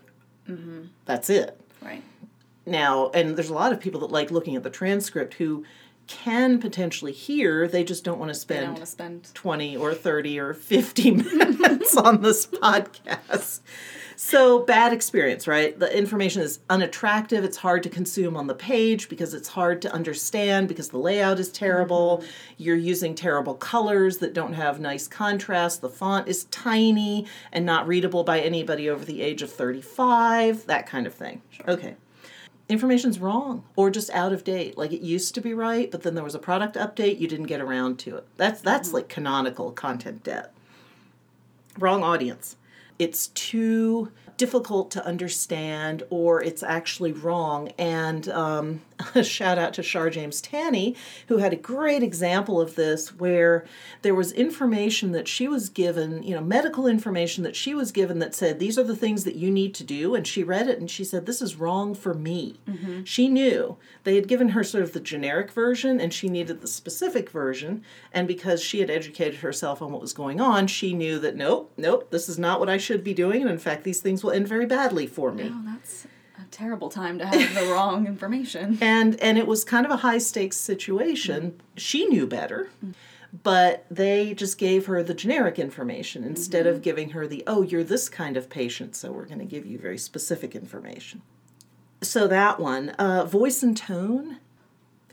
that's 1.05 1.29
it. 1.29 1.59
Right. 1.81 2.01
Now, 2.65 3.09
and 3.13 3.35
there's 3.35 3.49
a 3.49 3.53
lot 3.53 3.71
of 3.71 3.79
people 3.79 3.99
that 4.01 4.11
like 4.11 4.31
looking 4.31 4.55
at 4.55 4.63
the 4.63 4.69
transcript 4.69 5.35
who 5.35 5.63
can 6.07 6.59
potentially 6.59 7.11
hear, 7.11 7.67
they 7.67 7.83
just 7.83 8.03
don't 8.03 8.19
want 8.19 8.29
to 8.29 8.35
spend 8.35 8.67
want 8.67 8.79
to 8.79 8.85
spend. 8.85 9.33
20 9.33 9.77
or 9.77 9.93
30 9.93 10.39
or 10.39 10.53
50 10.53 11.11
minutes 11.11 11.97
on 11.97 12.21
this 12.21 12.45
podcast. 12.45 13.61
So, 14.17 14.59
bad 14.59 14.93
experience, 14.93 15.45
right? 15.45 15.77
The 15.77 15.95
information 15.95 16.41
is 16.41 16.59
unattractive. 16.69 17.43
It's 17.43 17.57
hard 17.57 17.83
to 17.83 17.89
consume 17.89 18.37
on 18.37 18.47
the 18.47 18.55
page 18.55 19.09
because 19.09 19.33
it's 19.33 19.49
hard 19.49 19.81
to 19.81 19.91
understand 19.91 20.69
because 20.69 20.87
the 20.87 20.97
layout 20.97 21.37
is 21.37 21.51
terrible. 21.51 22.19
Mm-hmm. 22.19 22.53
You're 22.57 22.77
using 22.77 23.13
terrible 23.13 23.55
colors 23.55 24.19
that 24.19 24.33
don't 24.33 24.53
have 24.53 24.79
nice 24.79 25.07
contrast. 25.09 25.81
The 25.81 25.89
font 25.89 26.29
is 26.29 26.45
tiny 26.45 27.27
and 27.51 27.65
not 27.65 27.87
readable 27.87 28.23
by 28.23 28.39
anybody 28.39 28.89
over 28.89 29.03
the 29.03 29.21
age 29.21 29.41
of 29.41 29.51
35, 29.51 30.65
that 30.67 30.87
kind 30.87 31.07
of 31.07 31.13
thing. 31.13 31.41
Okay 31.67 31.97
information's 32.67 33.19
wrong 33.19 33.63
or 33.75 33.89
just 33.89 34.09
out 34.11 34.33
of 34.33 34.43
date. 34.43 34.77
Like 34.77 34.91
it 34.91 35.01
used 35.01 35.35
to 35.35 35.41
be 35.41 35.53
right 35.53 35.89
but 35.89 36.03
then 36.03 36.15
there 36.15 36.23
was 36.23 36.35
a 36.35 36.39
product 36.39 36.75
update. 36.75 37.19
You 37.19 37.27
didn't 37.27 37.45
get 37.47 37.61
around 37.61 37.99
to 37.99 38.17
it. 38.17 38.27
That's 38.37 38.61
that's 38.61 38.93
like 38.93 39.09
canonical 39.09 39.71
content 39.71 40.23
debt. 40.23 40.53
Wrong 41.77 42.03
audience. 42.03 42.55
It's 42.97 43.27
too 43.27 44.11
difficult 44.37 44.91
to 44.91 45.05
understand 45.05 46.03
or 46.09 46.41
it's 46.41 46.63
actually 46.63 47.11
wrong. 47.11 47.69
And 47.77 48.27
um, 48.29 48.81
a 49.13 49.23
shout 49.23 49.57
out 49.57 49.73
to 49.73 49.83
Char 49.83 50.09
James 50.09 50.41
Tanny 50.41 50.95
who 51.27 51.37
had 51.37 51.53
a 51.53 51.57
great 51.57 52.03
example 52.03 52.59
of 52.61 52.75
this 52.75 53.13
where 53.15 53.65
there 54.01 54.15
was 54.15 54.31
information 54.31 55.11
that 55.11 55.27
she 55.27 55.47
was 55.47 55.69
given 55.69 56.23
you 56.23 56.35
know 56.35 56.41
medical 56.41 56.87
information 56.87 57.43
that 57.43 57.55
she 57.55 57.73
was 57.73 57.91
given 57.91 58.19
that 58.19 58.35
said 58.35 58.59
these 58.59 58.77
are 58.77 58.83
the 58.83 58.95
things 58.95 59.23
that 59.23 59.35
you 59.35 59.51
need 59.51 59.73
to 59.75 59.83
do 59.83 60.15
and 60.15 60.25
she 60.25 60.43
read 60.43 60.67
it 60.67 60.79
and 60.79 60.89
she 60.89 61.03
said 61.03 61.25
this 61.25 61.41
is 61.41 61.55
wrong 61.55 61.93
for 61.93 62.13
me. 62.13 62.59
Mm-hmm. 62.67 63.03
She 63.03 63.27
knew. 63.27 63.77
They 64.03 64.15
had 64.15 64.27
given 64.27 64.49
her 64.49 64.63
sort 64.63 64.83
of 64.83 64.93
the 64.93 64.99
generic 64.99 65.51
version 65.51 65.99
and 65.99 66.13
she 66.13 66.29
needed 66.29 66.61
the 66.61 66.67
specific 66.67 67.29
version 67.29 67.83
and 68.13 68.27
because 68.27 68.61
she 68.61 68.79
had 68.79 68.89
educated 68.89 69.39
herself 69.39 69.81
on 69.81 69.91
what 69.91 70.01
was 70.01 70.13
going 70.13 70.39
on 70.39 70.67
she 70.67 70.93
knew 70.93 71.19
that 71.19 71.35
nope 71.35 71.71
nope 71.77 72.09
this 72.11 72.29
is 72.29 72.39
not 72.39 72.59
what 72.59 72.69
i 72.69 72.77
should 72.77 73.03
be 73.03 73.13
doing 73.13 73.41
and 73.41 73.51
in 73.51 73.57
fact 73.57 73.83
these 73.83 73.99
things 73.99 74.23
will 74.23 74.31
end 74.31 74.47
very 74.47 74.65
badly 74.65 75.07
for 75.07 75.31
me. 75.31 75.51
Oh, 75.53 75.61
that's 75.65 76.07
terrible 76.51 76.89
time 76.89 77.19
to 77.19 77.25
have 77.25 77.55
the 77.55 77.65
wrong 77.71 78.07
information. 78.07 78.77
and 78.81 79.19
and 79.21 79.37
it 79.37 79.47
was 79.47 79.63
kind 79.63 79.85
of 79.85 79.91
a 79.91 79.97
high 79.97 80.17
stakes 80.17 80.57
situation. 80.57 81.51
Mm-hmm. 81.51 81.77
She 81.77 82.05
knew 82.05 82.27
better 82.27 82.69
mm-hmm. 82.77 82.91
but 83.43 83.85
they 83.89 84.33
just 84.33 84.57
gave 84.57 84.85
her 84.85 85.03
the 85.03 85.13
generic 85.13 85.59
information 85.59 86.23
instead 86.23 86.67
of 86.67 86.75
mm-hmm. 86.75 86.83
giving 86.83 87.09
her 87.11 87.27
the 87.27 87.43
oh 87.47 87.61
you're 87.61 87.83
this 87.83 88.09
kind 88.09 88.37
of 88.37 88.49
patient 88.49 88.95
so 88.95 89.11
we're 89.11 89.25
going 89.25 89.39
to 89.39 89.45
give 89.45 89.65
you 89.65 89.77
very 89.77 89.97
specific 89.97 90.55
information. 90.55 91.21
So 92.01 92.27
that 92.27 92.59
one 92.59 92.89
uh, 92.91 93.25
voice 93.25 93.63
and 93.63 93.75
tone 93.75 94.37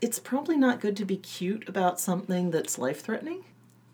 it's 0.01 0.19
probably 0.19 0.57
not 0.57 0.81
good 0.81 0.97
to 0.97 1.05
be 1.05 1.15
cute 1.15 1.69
about 1.69 1.97
something 1.97 2.51
that's 2.51 2.77
life 2.77 3.01
threatening 3.01 3.45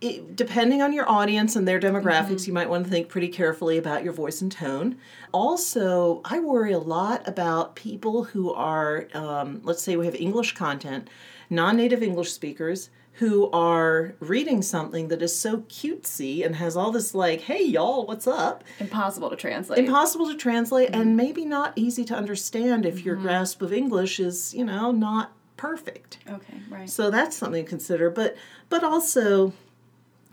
it, 0.01 0.36
depending 0.36 0.82
on 0.82 0.94
your 0.94 1.10
audience 1.10 1.56
and 1.56 1.68
their 1.68 1.79
demographics, 1.79 2.41
mm-hmm. 2.41 2.50
you 2.50 2.53
might 2.53 2.70
want 2.70 2.86
to 2.86 2.89
think 2.89 3.10
pretty 3.10 3.27
carefully 3.27 3.77
about 3.77 4.03
your 4.03 4.13
voice 4.13 4.41
and 4.41 4.51
tone. 4.51 4.98
Also, 5.34 6.22
I 6.24 6.39
worry 6.39 6.72
a 6.72 6.79
lot 6.79 7.27
about 7.27 7.75
people 7.75 8.24
who 8.24 8.53
are, 8.53 9.08
um, 9.13 9.62
let's 9.63 9.84
say 9.84 9.98
we 9.98 10.06
have 10.06 10.15
English 10.15 10.56
content, 10.56 11.10
non 11.50 11.75
native 11.75 12.01
English 12.01 12.32
speakers 12.32 12.89
who 13.13 13.51
are 13.51 14.15
reading 14.22 14.62
something 14.62 15.10
that 15.10 15.22
is 15.22 15.38
so 15.38 15.58
cutesy 15.63 16.46
and 16.46 16.56
has 16.56 16.77
all 16.77 16.89
this, 16.89 17.13
like, 17.13 17.41
hey, 17.41 17.62
y'all, 17.62 18.06
what's 18.06 18.27
up? 18.27 18.63
Impossible 18.79 19.29
to 19.29 19.36
translate. 19.36 19.79
Impossible 19.79 20.27
to 20.27 20.38
translate 20.38 20.91
mm-hmm. 20.91 21.01
and 21.01 21.18
maybe 21.18 21.44
not 21.44 21.74
easy 21.75 22.06
to 22.06 22.15
understand 22.15 22.86
if 22.86 23.03
your 23.03 23.15
mm-hmm. 23.15 23.25
grasp 23.25 23.62
of 23.62 23.74
English 23.74 24.22
is, 24.22 24.53
you 24.53 24.63
know, 24.63 24.91
not 24.91 25.34
perfect. 25.58 26.20
okay, 26.29 26.53
right. 26.70 26.89
So 26.89 27.12
that's 27.12 27.36
something 27.36 27.65
to 27.65 27.70
consider. 27.70 28.10
But 28.10 28.38
but 28.70 28.86
also, 28.86 29.51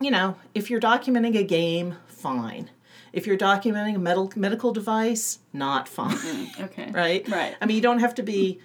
you 0.01 0.11
know, 0.11 0.37
if 0.55 0.71
you're 0.71 0.81
documenting 0.81 1.37
a 1.37 1.43
game, 1.43 1.97
fine. 2.07 2.71
If 3.13 3.27
you're 3.27 3.39
documenting 3.39 3.95
a 3.95 3.99
medical 3.99 4.39
medical 4.39 4.73
device, 4.73 5.39
not 5.53 5.89
fine. 5.89 6.17
Mm, 6.17 6.65
okay. 6.65 6.91
right? 6.93 7.27
Right. 7.29 7.57
I 7.61 7.67
mean, 7.67 7.77
you 7.77 7.83
don't 7.83 8.01
have 8.01 8.15
to 8.17 8.23
be 8.23 8.61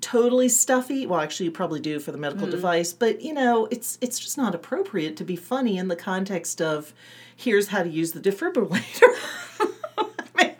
totally 0.00 0.48
stuffy. 0.48 1.06
Well, 1.06 1.20
actually, 1.20 1.46
you 1.46 1.52
probably 1.52 1.80
do 1.80 1.98
for 1.98 2.12
the 2.12 2.18
medical 2.18 2.46
mm-hmm. 2.46 2.56
device, 2.56 2.92
but 2.92 3.22
you 3.22 3.32
know, 3.32 3.66
it's 3.70 3.98
it's 4.00 4.18
just 4.18 4.36
not 4.36 4.54
appropriate 4.54 5.16
to 5.16 5.24
be 5.24 5.36
funny 5.36 5.78
in 5.78 5.88
the 5.88 5.96
context 5.96 6.60
of 6.60 6.92
here's 7.34 7.68
how 7.68 7.82
to 7.82 7.88
use 7.88 8.12
the 8.12 8.20
defibrillator. 8.20 9.14
I 9.98 10.06
mean, 10.36 10.54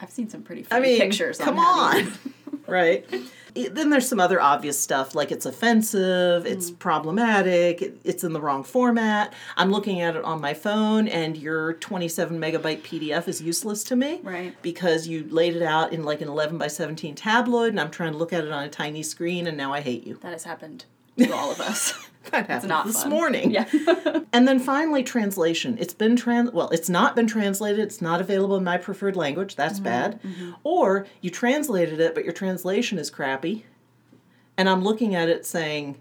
I've 0.00 0.10
seen 0.10 0.28
some 0.28 0.42
pretty 0.42 0.62
I 0.62 0.64
funny 0.64 0.88
mean, 0.88 1.00
pictures. 1.00 1.38
come 1.38 1.58
on, 1.58 2.12
right? 2.70 3.06
Then 3.54 3.90
there's 3.90 4.08
some 4.08 4.20
other 4.20 4.40
obvious 4.40 4.78
stuff 4.78 5.14
like 5.14 5.32
it's 5.32 5.44
offensive, 5.44 6.46
it's 6.46 6.70
mm. 6.70 6.78
problematic, 6.78 7.82
it, 7.82 8.00
it's 8.04 8.22
in 8.22 8.32
the 8.32 8.40
wrong 8.40 8.62
format. 8.62 9.34
I'm 9.56 9.70
looking 9.70 10.00
at 10.00 10.16
it 10.16 10.24
on 10.24 10.40
my 10.40 10.54
phone, 10.54 11.08
and 11.08 11.36
your 11.36 11.74
27 11.74 12.38
megabyte 12.38 12.82
PDF 12.82 13.26
is 13.28 13.42
useless 13.42 13.82
to 13.84 13.96
me, 13.96 14.20
Right. 14.22 14.54
Because 14.62 15.08
you 15.08 15.26
laid 15.28 15.56
it 15.56 15.62
out 15.62 15.92
in 15.92 16.04
like 16.04 16.20
an 16.20 16.28
11 16.28 16.58
by 16.58 16.68
17 16.68 17.14
tabloid, 17.14 17.70
and 17.70 17.80
I'm 17.80 17.90
trying 17.90 18.12
to 18.12 18.18
look 18.18 18.32
at 18.32 18.44
it 18.44 18.52
on 18.52 18.64
a 18.64 18.68
tiny 18.68 19.02
screen, 19.02 19.46
and 19.46 19.56
now 19.56 19.72
I 19.72 19.80
hate 19.80 20.06
you. 20.06 20.18
That 20.22 20.32
has 20.32 20.44
happened 20.44 20.84
to 21.18 21.32
all 21.32 21.50
of 21.50 21.60
us. 21.60 22.08
That 22.30 22.46
happened 22.48 22.68
not 22.68 22.86
this 22.86 23.02
fun. 23.02 23.10
morning. 23.10 23.50
yeah. 23.50 23.66
And 24.32 24.46
then 24.46 24.60
finally, 24.60 25.02
translation. 25.02 25.76
It's 25.80 25.92
been 25.94 26.14
trans. 26.14 26.52
Well, 26.52 26.68
it's 26.70 26.88
not 26.88 27.16
been 27.16 27.26
translated. 27.26 27.80
It's 27.80 28.00
not 28.00 28.20
available 28.20 28.56
in 28.56 28.62
my 28.64 28.78
preferred 28.78 29.16
language. 29.16 29.56
That's 29.56 29.74
Mm-hmm, 29.80 29.84
bad. 29.84 30.20
Or 30.62 31.06
you 31.20 31.30
translated 31.30 31.98
it, 32.00 32.14
but 32.14 32.22
your 32.24 32.32
translation 32.32 32.98
is 32.98 33.10
crappy. 33.10 33.64
And 34.56 34.68
I'm 34.68 34.82
looking 34.84 35.14
at 35.14 35.28
it 35.28 35.44
saying, 35.46 35.96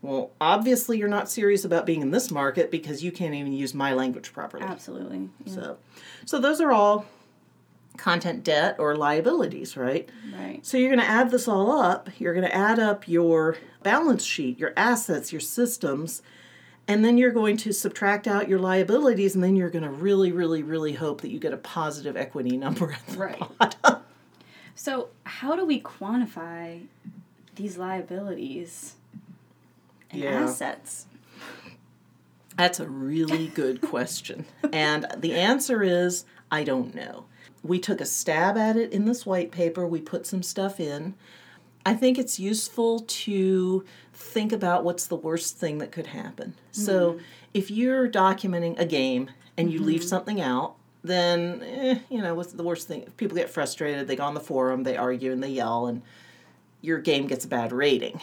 well, 0.00 0.30
obviously 0.40 0.98
you're 0.98 1.08
not 1.08 1.30
serious 1.30 1.64
about 1.64 1.84
being 1.86 2.00
in 2.02 2.10
this 2.10 2.30
market 2.30 2.70
because 2.70 3.02
you 3.04 3.12
can't 3.12 3.34
even 3.34 3.52
use 3.52 3.74
my 3.74 3.92
language 3.92 4.32
properly. 4.32 4.64
Absolutely. 4.64 5.28
Yeah. 5.44 5.52
So, 5.54 5.76
so 6.24 6.38
those 6.40 6.60
are 6.60 6.72
all 6.72 7.06
content 7.96 8.42
debt 8.44 8.76
or 8.78 8.96
liabilities, 8.96 9.76
right? 9.76 10.08
Right. 10.36 10.64
So 10.64 10.76
you're 10.76 10.88
going 10.90 11.00
to 11.00 11.06
add 11.10 11.30
this 11.30 11.46
all 11.48 11.70
up. 11.70 12.08
You're 12.18 12.34
going 12.34 12.46
to 12.46 12.54
add 12.54 12.78
up 12.78 13.06
your 13.08 13.56
balance 13.82 14.24
sheet, 14.24 14.58
your 14.58 14.72
assets, 14.76 15.32
your 15.32 15.40
systems, 15.40 16.22
and 16.88 17.04
then 17.04 17.16
you're 17.16 17.30
going 17.32 17.56
to 17.58 17.72
subtract 17.72 18.26
out 18.28 18.48
your 18.48 18.58
liabilities, 18.58 19.34
and 19.34 19.42
then 19.42 19.56
you're 19.56 19.70
going 19.70 19.84
to 19.84 19.90
really, 19.90 20.32
really, 20.32 20.62
really 20.62 20.92
hope 20.92 21.20
that 21.22 21.30
you 21.30 21.38
get 21.38 21.52
a 21.52 21.56
positive 21.56 22.16
equity 22.16 22.56
number 22.56 22.92
at 22.92 23.06
the 23.06 23.18
Right. 23.18 23.42
bottom. 23.58 24.00
So, 24.76 25.10
how 25.22 25.54
do 25.54 25.64
we 25.64 25.80
quantify 25.80 26.86
these 27.54 27.78
liabilities 27.78 28.96
and 30.10 30.20
Yeah. 30.20 30.42
assets? 30.42 31.06
That's 32.56 32.80
a 32.80 32.88
really 32.88 33.46
good 33.48 33.80
question. 33.80 34.44
and 34.72 35.06
the 35.16 35.34
answer 35.34 35.82
is 35.84 36.24
I 36.50 36.64
don't 36.64 36.94
know. 36.94 37.24
We 37.62 37.78
took 37.78 38.00
a 38.00 38.06
stab 38.06 38.56
at 38.56 38.76
it 38.76 38.92
in 38.92 39.06
this 39.06 39.24
white 39.24 39.50
paper, 39.50 39.86
we 39.86 40.00
put 40.00 40.26
some 40.26 40.42
stuff 40.42 40.78
in. 40.78 41.14
I 41.86 41.94
think 41.94 42.18
it's 42.18 42.38
useful 42.40 43.00
to 43.00 43.84
think 44.12 44.52
about 44.52 44.84
what's 44.84 45.06
the 45.06 45.16
worst 45.16 45.58
thing 45.58 45.78
that 45.78 45.92
could 45.92 46.08
happen. 46.08 46.54
So 46.72 47.18
if 47.52 47.70
you're 47.70 48.08
documenting 48.08 48.78
a 48.78 48.86
game 48.86 49.30
and 49.56 49.70
you 49.72 49.80
leave 49.80 50.02
something 50.02 50.40
out, 50.40 50.76
then 51.02 51.62
eh, 51.62 51.98
you 52.08 52.22
know 52.22 52.34
what's 52.34 52.52
the 52.52 52.62
worst 52.62 52.88
thing? 52.88 53.02
If 53.02 53.16
people 53.16 53.36
get 53.36 53.50
frustrated, 53.50 54.08
they 54.08 54.16
go 54.16 54.24
on 54.24 54.34
the 54.34 54.40
forum, 54.40 54.84
they 54.84 54.96
argue 54.96 55.30
and 55.30 55.42
they 55.42 55.50
yell, 55.50 55.86
and 55.86 56.00
your 56.80 56.98
game 56.98 57.26
gets 57.26 57.44
a 57.44 57.48
bad 57.48 57.72
rating. 57.72 58.20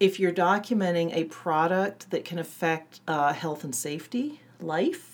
If 0.00 0.18
you're 0.18 0.32
documenting 0.32 1.14
a 1.14 1.24
product 1.24 2.10
that 2.10 2.24
can 2.24 2.38
affect 2.40 3.00
uh, 3.06 3.32
health 3.32 3.62
and 3.62 3.74
safety, 3.74 4.40
life, 4.60 5.13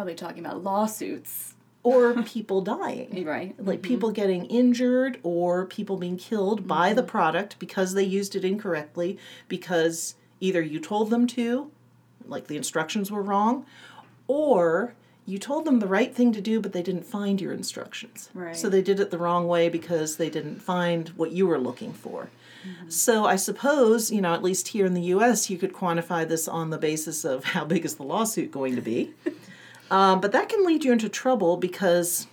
Probably 0.00 0.14
talking 0.14 0.46
about 0.46 0.64
lawsuits, 0.64 1.52
or 1.82 2.22
people 2.22 2.62
dying, 2.62 3.22
right? 3.26 3.54
like 3.58 3.80
mm-hmm. 3.80 3.88
people 3.88 4.10
getting 4.12 4.46
injured 4.46 5.20
or 5.22 5.66
people 5.66 5.98
being 5.98 6.16
killed 6.16 6.66
by 6.66 6.88
mm-hmm. 6.88 6.96
the 6.96 7.02
product 7.02 7.58
because 7.58 7.92
they 7.92 8.02
used 8.02 8.34
it 8.34 8.42
incorrectly 8.42 9.18
because 9.46 10.14
either 10.40 10.62
you 10.62 10.80
told 10.80 11.10
them 11.10 11.26
to 11.26 11.70
like 12.26 12.46
the 12.46 12.56
instructions 12.56 13.10
were 13.10 13.20
wrong 13.20 13.66
or 14.26 14.94
you 15.26 15.36
told 15.36 15.66
them 15.66 15.80
the 15.80 15.86
right 15.86 16.14
thing 16.14 16.32
to 16.32 16.40
do 16.40 16.60
but 16.60 16.72
they 16.72 16.82
didn't 16.82 17.04
find 17.04 17.38
your 17.38 17.52
instructions. 17.52 18.30
Right. 18.32 18.56
so 18.56 18.70
they 18.70 18.80
did 18.80 19.00
it 19.00 19.10
the 19.10 19.18
wrong 19.18 19.46
way 19.46 19.68
because 19.68 20.16
they 20.16 20.30
didn't 20.30 20.62
find 20.62 21.10
what 21.10 21.32
you 21.32 21.46
were 21.46 21.58
looking 21.58 21.92
for. 21.92 22.30
Mm-hmm. 22.66 22.88
So 22.88 23.24
I 23.26 23.36
suppose, 23.36 24.10
you 24.10 24.20
know, 24.22 24.32
at 24.32 24.42
least 24.42 24.68
here 24.68 24.86
in 24.86 24.94
the 24.94 25.02
US, 25.14 25.50
you 25.50 25.58
could 25.58 25.74
quantify 25.74 26.26
this 26.26 26.48
on 26.48 26.70
the 26.70 26.78
basis 26.78 27.24
of 27.24 27.44
how 27.44 27.64
big 27.64 27.84
is 27.84 27.96
the 27.96 28.02
lawsuit 28.02 28.50
going 28.50 28.76
to 28.76 28.82
be. 28.82 29.12
um, 29.90 30.20
but 30.20 30.32
that 30.32 30.48
can 30.48 30.64
lead 30.64 30.84
you 30.84 30.92
into 30.92 31.08
trouble 31.08 31.56
because 31.56 32.26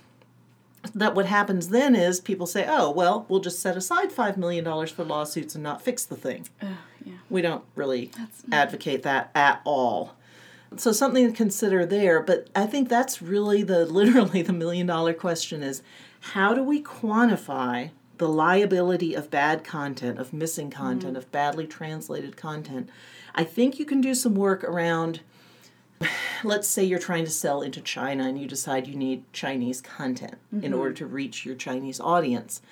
that 0.94 1.14
what 1.14 1.26
happens 1.26 1.68
then 1.68 1.94
is 1.94 2.20
people 2.20 2.46
say, 2.46 2.64
oh, 2.68 2.90
well, 2.90 3.26
we'll 3.28 3.40
just 3.40 3.60
set 3.60 3.76
aside 3.76 4.10
$5 4.10 4.36
million 4.36 4.64
for 4.86 5.04
lawsuits 5.04 5.54
and 5.54 5.64
not 5.64 5.82
fix 5.82 6.04
the 6.04 6.16
thing. 6.16 6.48
Yeah. 7.04 7.14
We 7.28 7.42
don't 7.42 7.64
really 7.74 8.10
advocate 8.52 9.02
that 9.02 9.30
at 9.34 9.60
all. 9.64 10.14
So 10.76 10.92
something 10.92 11.26
to 11.26 11.36
consider 11.36 11.86
there, 11.86 12.22
but 12.22 12.48
I 12.54 12.66
think 12.66 12.88
that's 12.88 13.22
really 13.22 13.62
the 13.62 13.86
literally 13.92 14.42
the 14.42 14.52
million 14.52 14.86
dollar 14.86 15.14
question 15.14 15.62
is 15.62 15.82
how 16.20 16.54
do 16.54 16.62
we 16.62 16.82
quantify 16.82 17.90
the 18.18 18.28
liability 18.28 19.14
of 19.14 19.30
bad 19.30 19.64
content, 19.64 20.18
of 20.18 20.32
missing 20.32 20.70
content, 20.70 21.16
of 21.16 21.30
badly 21.32 21.66
translated 21.66 22.36
content? 22.36 22.90
I 23.34 23.44
think 23.44 23.78
you 23.78 23.84
can 23.84 24.00
do 24.00 24.14
some 24.14 24.34
work 24.34 24.64
around 24.64 25.20
let's 26.44 26.68
say 26.68 26.84
you're 26.84 26.98
trying 26.98 27.24
to 27.24 27.30
sell 27.30 27.62
into 27.62 27.80
China 27.80 28.28
and 28.28 28.40
you 28.40 28.46
decide 28.46 28.86
you 28.86 28.94
need 28.94 29.30
Chinese 29.32 29.80
content 29.80 30.36
in 30.52 30.60
mm-hmm. 30.60 30.74
order 30.74 30.92
to 30.94 31.06
reach 31.06 31.44
your 31.44 31.54
Chinese 31.54 32.00
audience. 32.00 32.62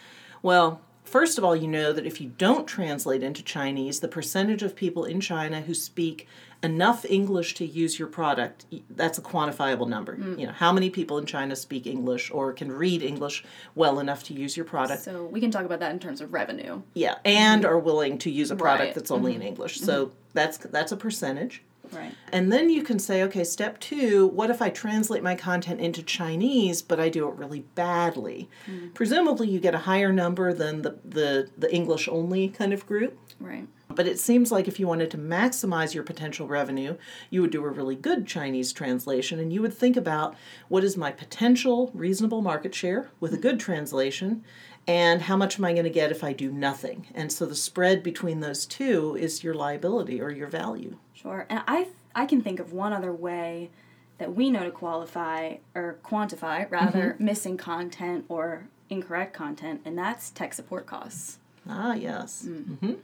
Well, 0.42 0.80
first 1.04 1.38
of 1.38 1.44
all, 1.44 1.56
you 1.56 1.68
know 1.68 1.92
that 1.92 2.06
if 2.06 2.20
you 2.20 2.32
don't 2.38 2.66
translate 2.66 3.22
into 3.22 3.42
Chinese, 3.42 4.00
the 4.00 4.08
percentage 4.08 4.62
of 4.62 4.76
people 4.76 5.04
in 5.04 5.20
China 5.20 5.60
who 5.60 5.74
speak 5.74 6.26
enough 6.62 7.04
English 7.04 7.54
to 7.54 7.66
use 7.66 7.98
your 7.98 8.08
product, 8.08 8.66
that's 8.90 9.18
a 9.18 9.22
quantifiable 9.22 9.88
number. 9.88 10.16
Mm. 10.16 10.38
You 10.38 10.46
know, 10.46 10.52
how 10.52 10.72
many 10.72 10.90
people 10.90 11.18
in 11.18 11.26
China 11.26 11.54
speak 11.54 11.86
English 11.86 12.30
or 12.30 12.52
can 12.52 12.72
read 12.72 13.02
English 13.02 13.44
well 13.74 13.98
enough 13.98 14.24
to 14.24 14.34
use 14.34 14.56
your 14.56 14.64
product? 14.64 15.02
So 15.02 15.26
we 15.26 15.40
can 15.40 15.50
talk 15.50 15.64
about 15.64 15.80
that 15.80 15.92
in 15.92 15.98
terms 15.98 16.20
of 16.20 16.32
revenue. 16.32 16.82
Yeah, 16.94 17.16
and 17.24 17.64
are 17.64 17.78
willing 17.78 18.18
to 18.18 18.30
use 18.30 18.50
a 18.50 18.56
product 18.56 18.86
Right. 18.86 18.94
that's 18.94 19.10
only 19.10 19.32
in 19.32 19.40
mm-hmm. 19.40 19.48
English. 19.48 19.76
Mm-hmm. 19.76 19.86
So 19.86 20.12
that's 20.32 20.58
that's 20.58 20.92
a 20.92 20.96
percentage. 20.96 21.62
Right. 21.92 22.14
And 22.32 22.52
then 22.52 22.70
you 22.70 22.82
can 22.82 22.98
say, 22.98 23.22
okay, 23.24 23.44
step 23.44 23.78
two, 23.80 24.26
what 24.28 24.50
if 24.50 24.60
I 24.60 24.70
translate 24.70 25.22
my 25.22 25.34
content 25.34 25.80
into 25.80 26.02
Chinese, 26.02 26.82
but 26.82 27.00
I 27.00 27.08
do 27.08 27.28
it 27.28 27.34
really 27.34 27.60
badly? 27.60 28.48
Mm. 28.66 28.94
Presumably 28.94 29.48
you 29.48 29.60
get 29.60 29.74
a 29.74 29.78
higher 29.78 30.12
number 30.12 30.52
than 30.52 30.82
the, 30.82 30.98
the, 31.04 31.50
the 31.56 31.74
English 31.74 32.08
only 32.08 32.48
kind 32.48 32.72
of 32.72 32.86
group. 32.86 33.18
Right. 33.38 33.66
But 33.88 34.06
it 34.06 34.18
seems 34.18 34.52
like 34.52 34.68
if 34.68 34.78
you 34.78 34.86
wanted 34.86 35.10
to 35.12 35.18
maximize 35.18 35.94
your 35.94 36.02
potential 36.02 36.46
revenue, 36.46 36.96
you 37.30 37.40
would 37.40 37.50
do 37.50 37.64
a 37.64 37.70
really 37.70 37.94
good 37.94 38.26
Chinese 38.26 38.72
translation 38.72 39.38
and 39.38 39.52
you 39.52 39.62
would 39.62 39.72
think 39.72 39.96
about 39.96 40.36
what 40.68 40.84
is 40.84 40.96
my 40.96 41.10
potential 41.10 41.90
reasonable 41.94 42.42
market 42.42 42.74
share 42.74 43.10
with 43.20 43.32
a 43.32 43.38
mm. 43.38 43.42
good 43.42 43.60
translation 43.60 44.44
and 44.86 45.22
how 45.22 45.36
much 45.36 45.58
am 45.58 45.64
I 45.64 45.72
going 45.72 45.84
to 45.84 45.90
get 45.90 46.10
if 46.12 46.22
I 46.22 46.32
do 46.32 46.50
nothing? 46.52 47.06
And 47.14 47.32
so 47.32 47.46
the 47.46 47.54
spread 47.54 48.02
between 48.02 48.40
those 48.40 48.66
two 48.66 49.16
is 49.18 49.42
your 49.42 49.54
liability 49.54 50.20
or 50.20 50.30
your 50.30 50.46
value. 50.48 50.96
Sure. 51.14 51.46
And 51.48 51.62
I 51.66 51.88
I 52.14 52.26
can 52.26 52.40
think 52.40 52.60
of 52.60 52.72
one 52.72 52.92
other 52.92 53.12
way 53.12 53.70
that 54.18 54.34
we 54.34 54.48
know 54.50 54.64
to 54.64 54.70
qualify 54.70 55.56
or 55.74 55.98
quantify 56.04 56.70
rather 56.70 57.16
missing 57.18 57.56
content 57.56 58.24
or 58.28 58.68
incorrect 58.88 59.34
content, 59.34 59.82
and 59.84 59.98
that's 59.98 60.30
tech 60.30 60.54
support 60.54 60.86
costs. 60.86 61.38
Ah, 61.68 61.94
yes. 61.94 62.46
hmm 62.46 62.94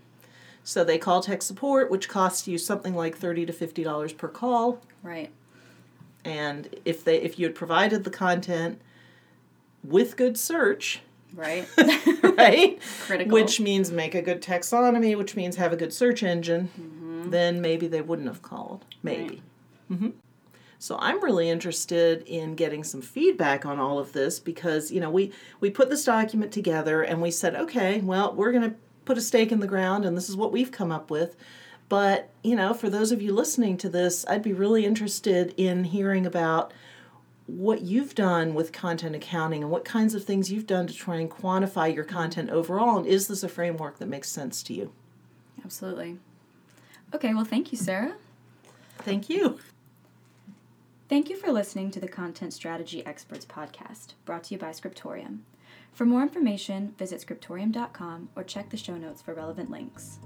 So 0.65 0.85
they 0.85 0.97
call 0.99 1.21
tech 1.23 1.43
support, 1.43 1.91
which 1.91 2.09
costs 2.09 2.47
you 2.47 2.57
something 2.59 2.95
like 2.95 3.17
thirty 3.17 3.45
to 3.45 3.53
fifty 3.53 3.83
dollars 3.83 4.13
per 4.13 4.29
call. 4.29 4.81
Right. 5.03 5.31
And 6.25 6.69
if 6.85 7.03
they 7.05 7.17
if 7.21 7.39
you 7.39 7.47
had 7.47 7.55
provided 7.57 8.05
the 8.05 8.11
content 8.11 8.81
with 9.83 10.17
good 10.17 10.39
search, 10.39 11.01
Right. 11.35 11.67
right, 12.23 12.79
Critical. 13.07 13.33
which 13.33 13.59
means 13.61 13.91
make 13.91 14.15
a 14.15 14.23
good 14.23 14.43
taxonomy, 14.43 15.17
which 15.17 15.35
means 15.35 15.57
have 15.57 15.73
a 15.73 15.77
good 15.77 15.93
search 15.93 16.23
engine, 16.23 16.69
then 17.31 17.61
maybe 17.61 17.87
they 17.87 18.03
wouldn't 18.03 18.29
have 18.29 18.43
called. 18.43 18.85
Maybe. 19.03 19.43
hmm 19.89 20.11
So 20.79 20.97
I'm 20.99 21.23
really 21.23 21.49
interested 21.49 22.23
in 22.27 22.55
getting 22.55 22.85
some 22.85 23.01
feedback 23.03 23.65
on 23.65 23.79
all 23.79 23.99
of 23.99 24.13
this 24.13 24.39
because 24.41 24.91
you 24.91 25.01
know 25.01 25.11
we 25.11 25.33
we 25.61 25.71
put 25.71 25.89
this 25.91 26.05
document 26.05 26.53
together 26.53 27.03
and 27.03 27.23
we 27.23 27.31
said, 27.31 27.55
okay, 27.55 28.01
well 28.01 28.35
we're 28.35 28.53
going 28.53 28.71
to 28.71 28.77
put 29.05 29.19
a 29.19 29.21
stake 29.23 29.51
in 29.53 29.61
the 29.61 29.67
ground 29.67 30.05
and 30.05 30.17
this 30.17 30.29
is 30.29 30.37
what 30.37 30.53
we've 30.53 30.71
come 30.73 30.93
up 30.93 31.11
with. 31.11 31.35
But 31.89 32.31
you 32.43 32.57
know, 32.57 32.73
for 32.75 32.89
those 32.91 33.13
of 33.13 33.21
you 33.23 33.33
listening 33.33 33.77
to 33.79 33.89
this, 33.89 34.25
I'd 34.29 34.43
be 34.43 34.53
really 34.53 34.85
interested 34.85 35.55
in 35.57 35.85
hearing 35.85 36.27
about 36.27 36.73
what 37.53 37.83
you've 37.83 38.15
done 38.15 38.55
with 38.55 38.73
content 38.73 39.15
accounting 39.15 39.63
and 39.63 39.71
what 39.71 39.85
kinds 39.85 40.15
of 40.15 40.25
things 40.25 40.51
you've 40.51 40.67
done 40.67 40.87
to 40.87 40.95
try 40.95 41.17
and 41.17 41.31
quantify 41.31 41.95
your 41.95 42.05
content 42.05 42.49
overall 42.51 42.97
and 42.97 43.07
is 43.07 43.29
this 43.29 43.43
a 43.43 43.49
framework 43.49 43.99
that 43.99 44.07
makes 44.07 44.29
sense 44.29 44.63
to 44.63 44.73
you 44.75 44.93
Absolutely. 45.65 46.19
Okay, 47.15 47.35
well, 47.35 47.45
thank 47.45 47.71
you, 47.73 47.79
Sarah. 47.79 48.15
thank 48.99 49.29
you 49.29 49.59
Thank 51.09 51.29
you 51.29 51.37
for 51.37 51.53
listening 51.53 51.91
to 51.91 52.01
the 52.01 52.09
Content 52.09 52.55
Strategy 52.55 53.05
Experts 53.05 53.45
podcast, 53.45 54.15
brought 54.25 54.45
to 54.45 54.55
you 54.55 54.59
by 54.59 54.71
Scriptorium. 54.71 55.41
For 55.93 56.07
more 56.07 56.23
information, 56.23 56.95
visit 56.97 57.21
scriptorium.com 57.21 58.31
or 58.35 58.43
check 58.43 58.71
the 58.71 58.79
show 58.79 58.97
notes 58.97 59.21
for 59.21 59.35
relevant 59.35 59.71
links. 59.71 60.21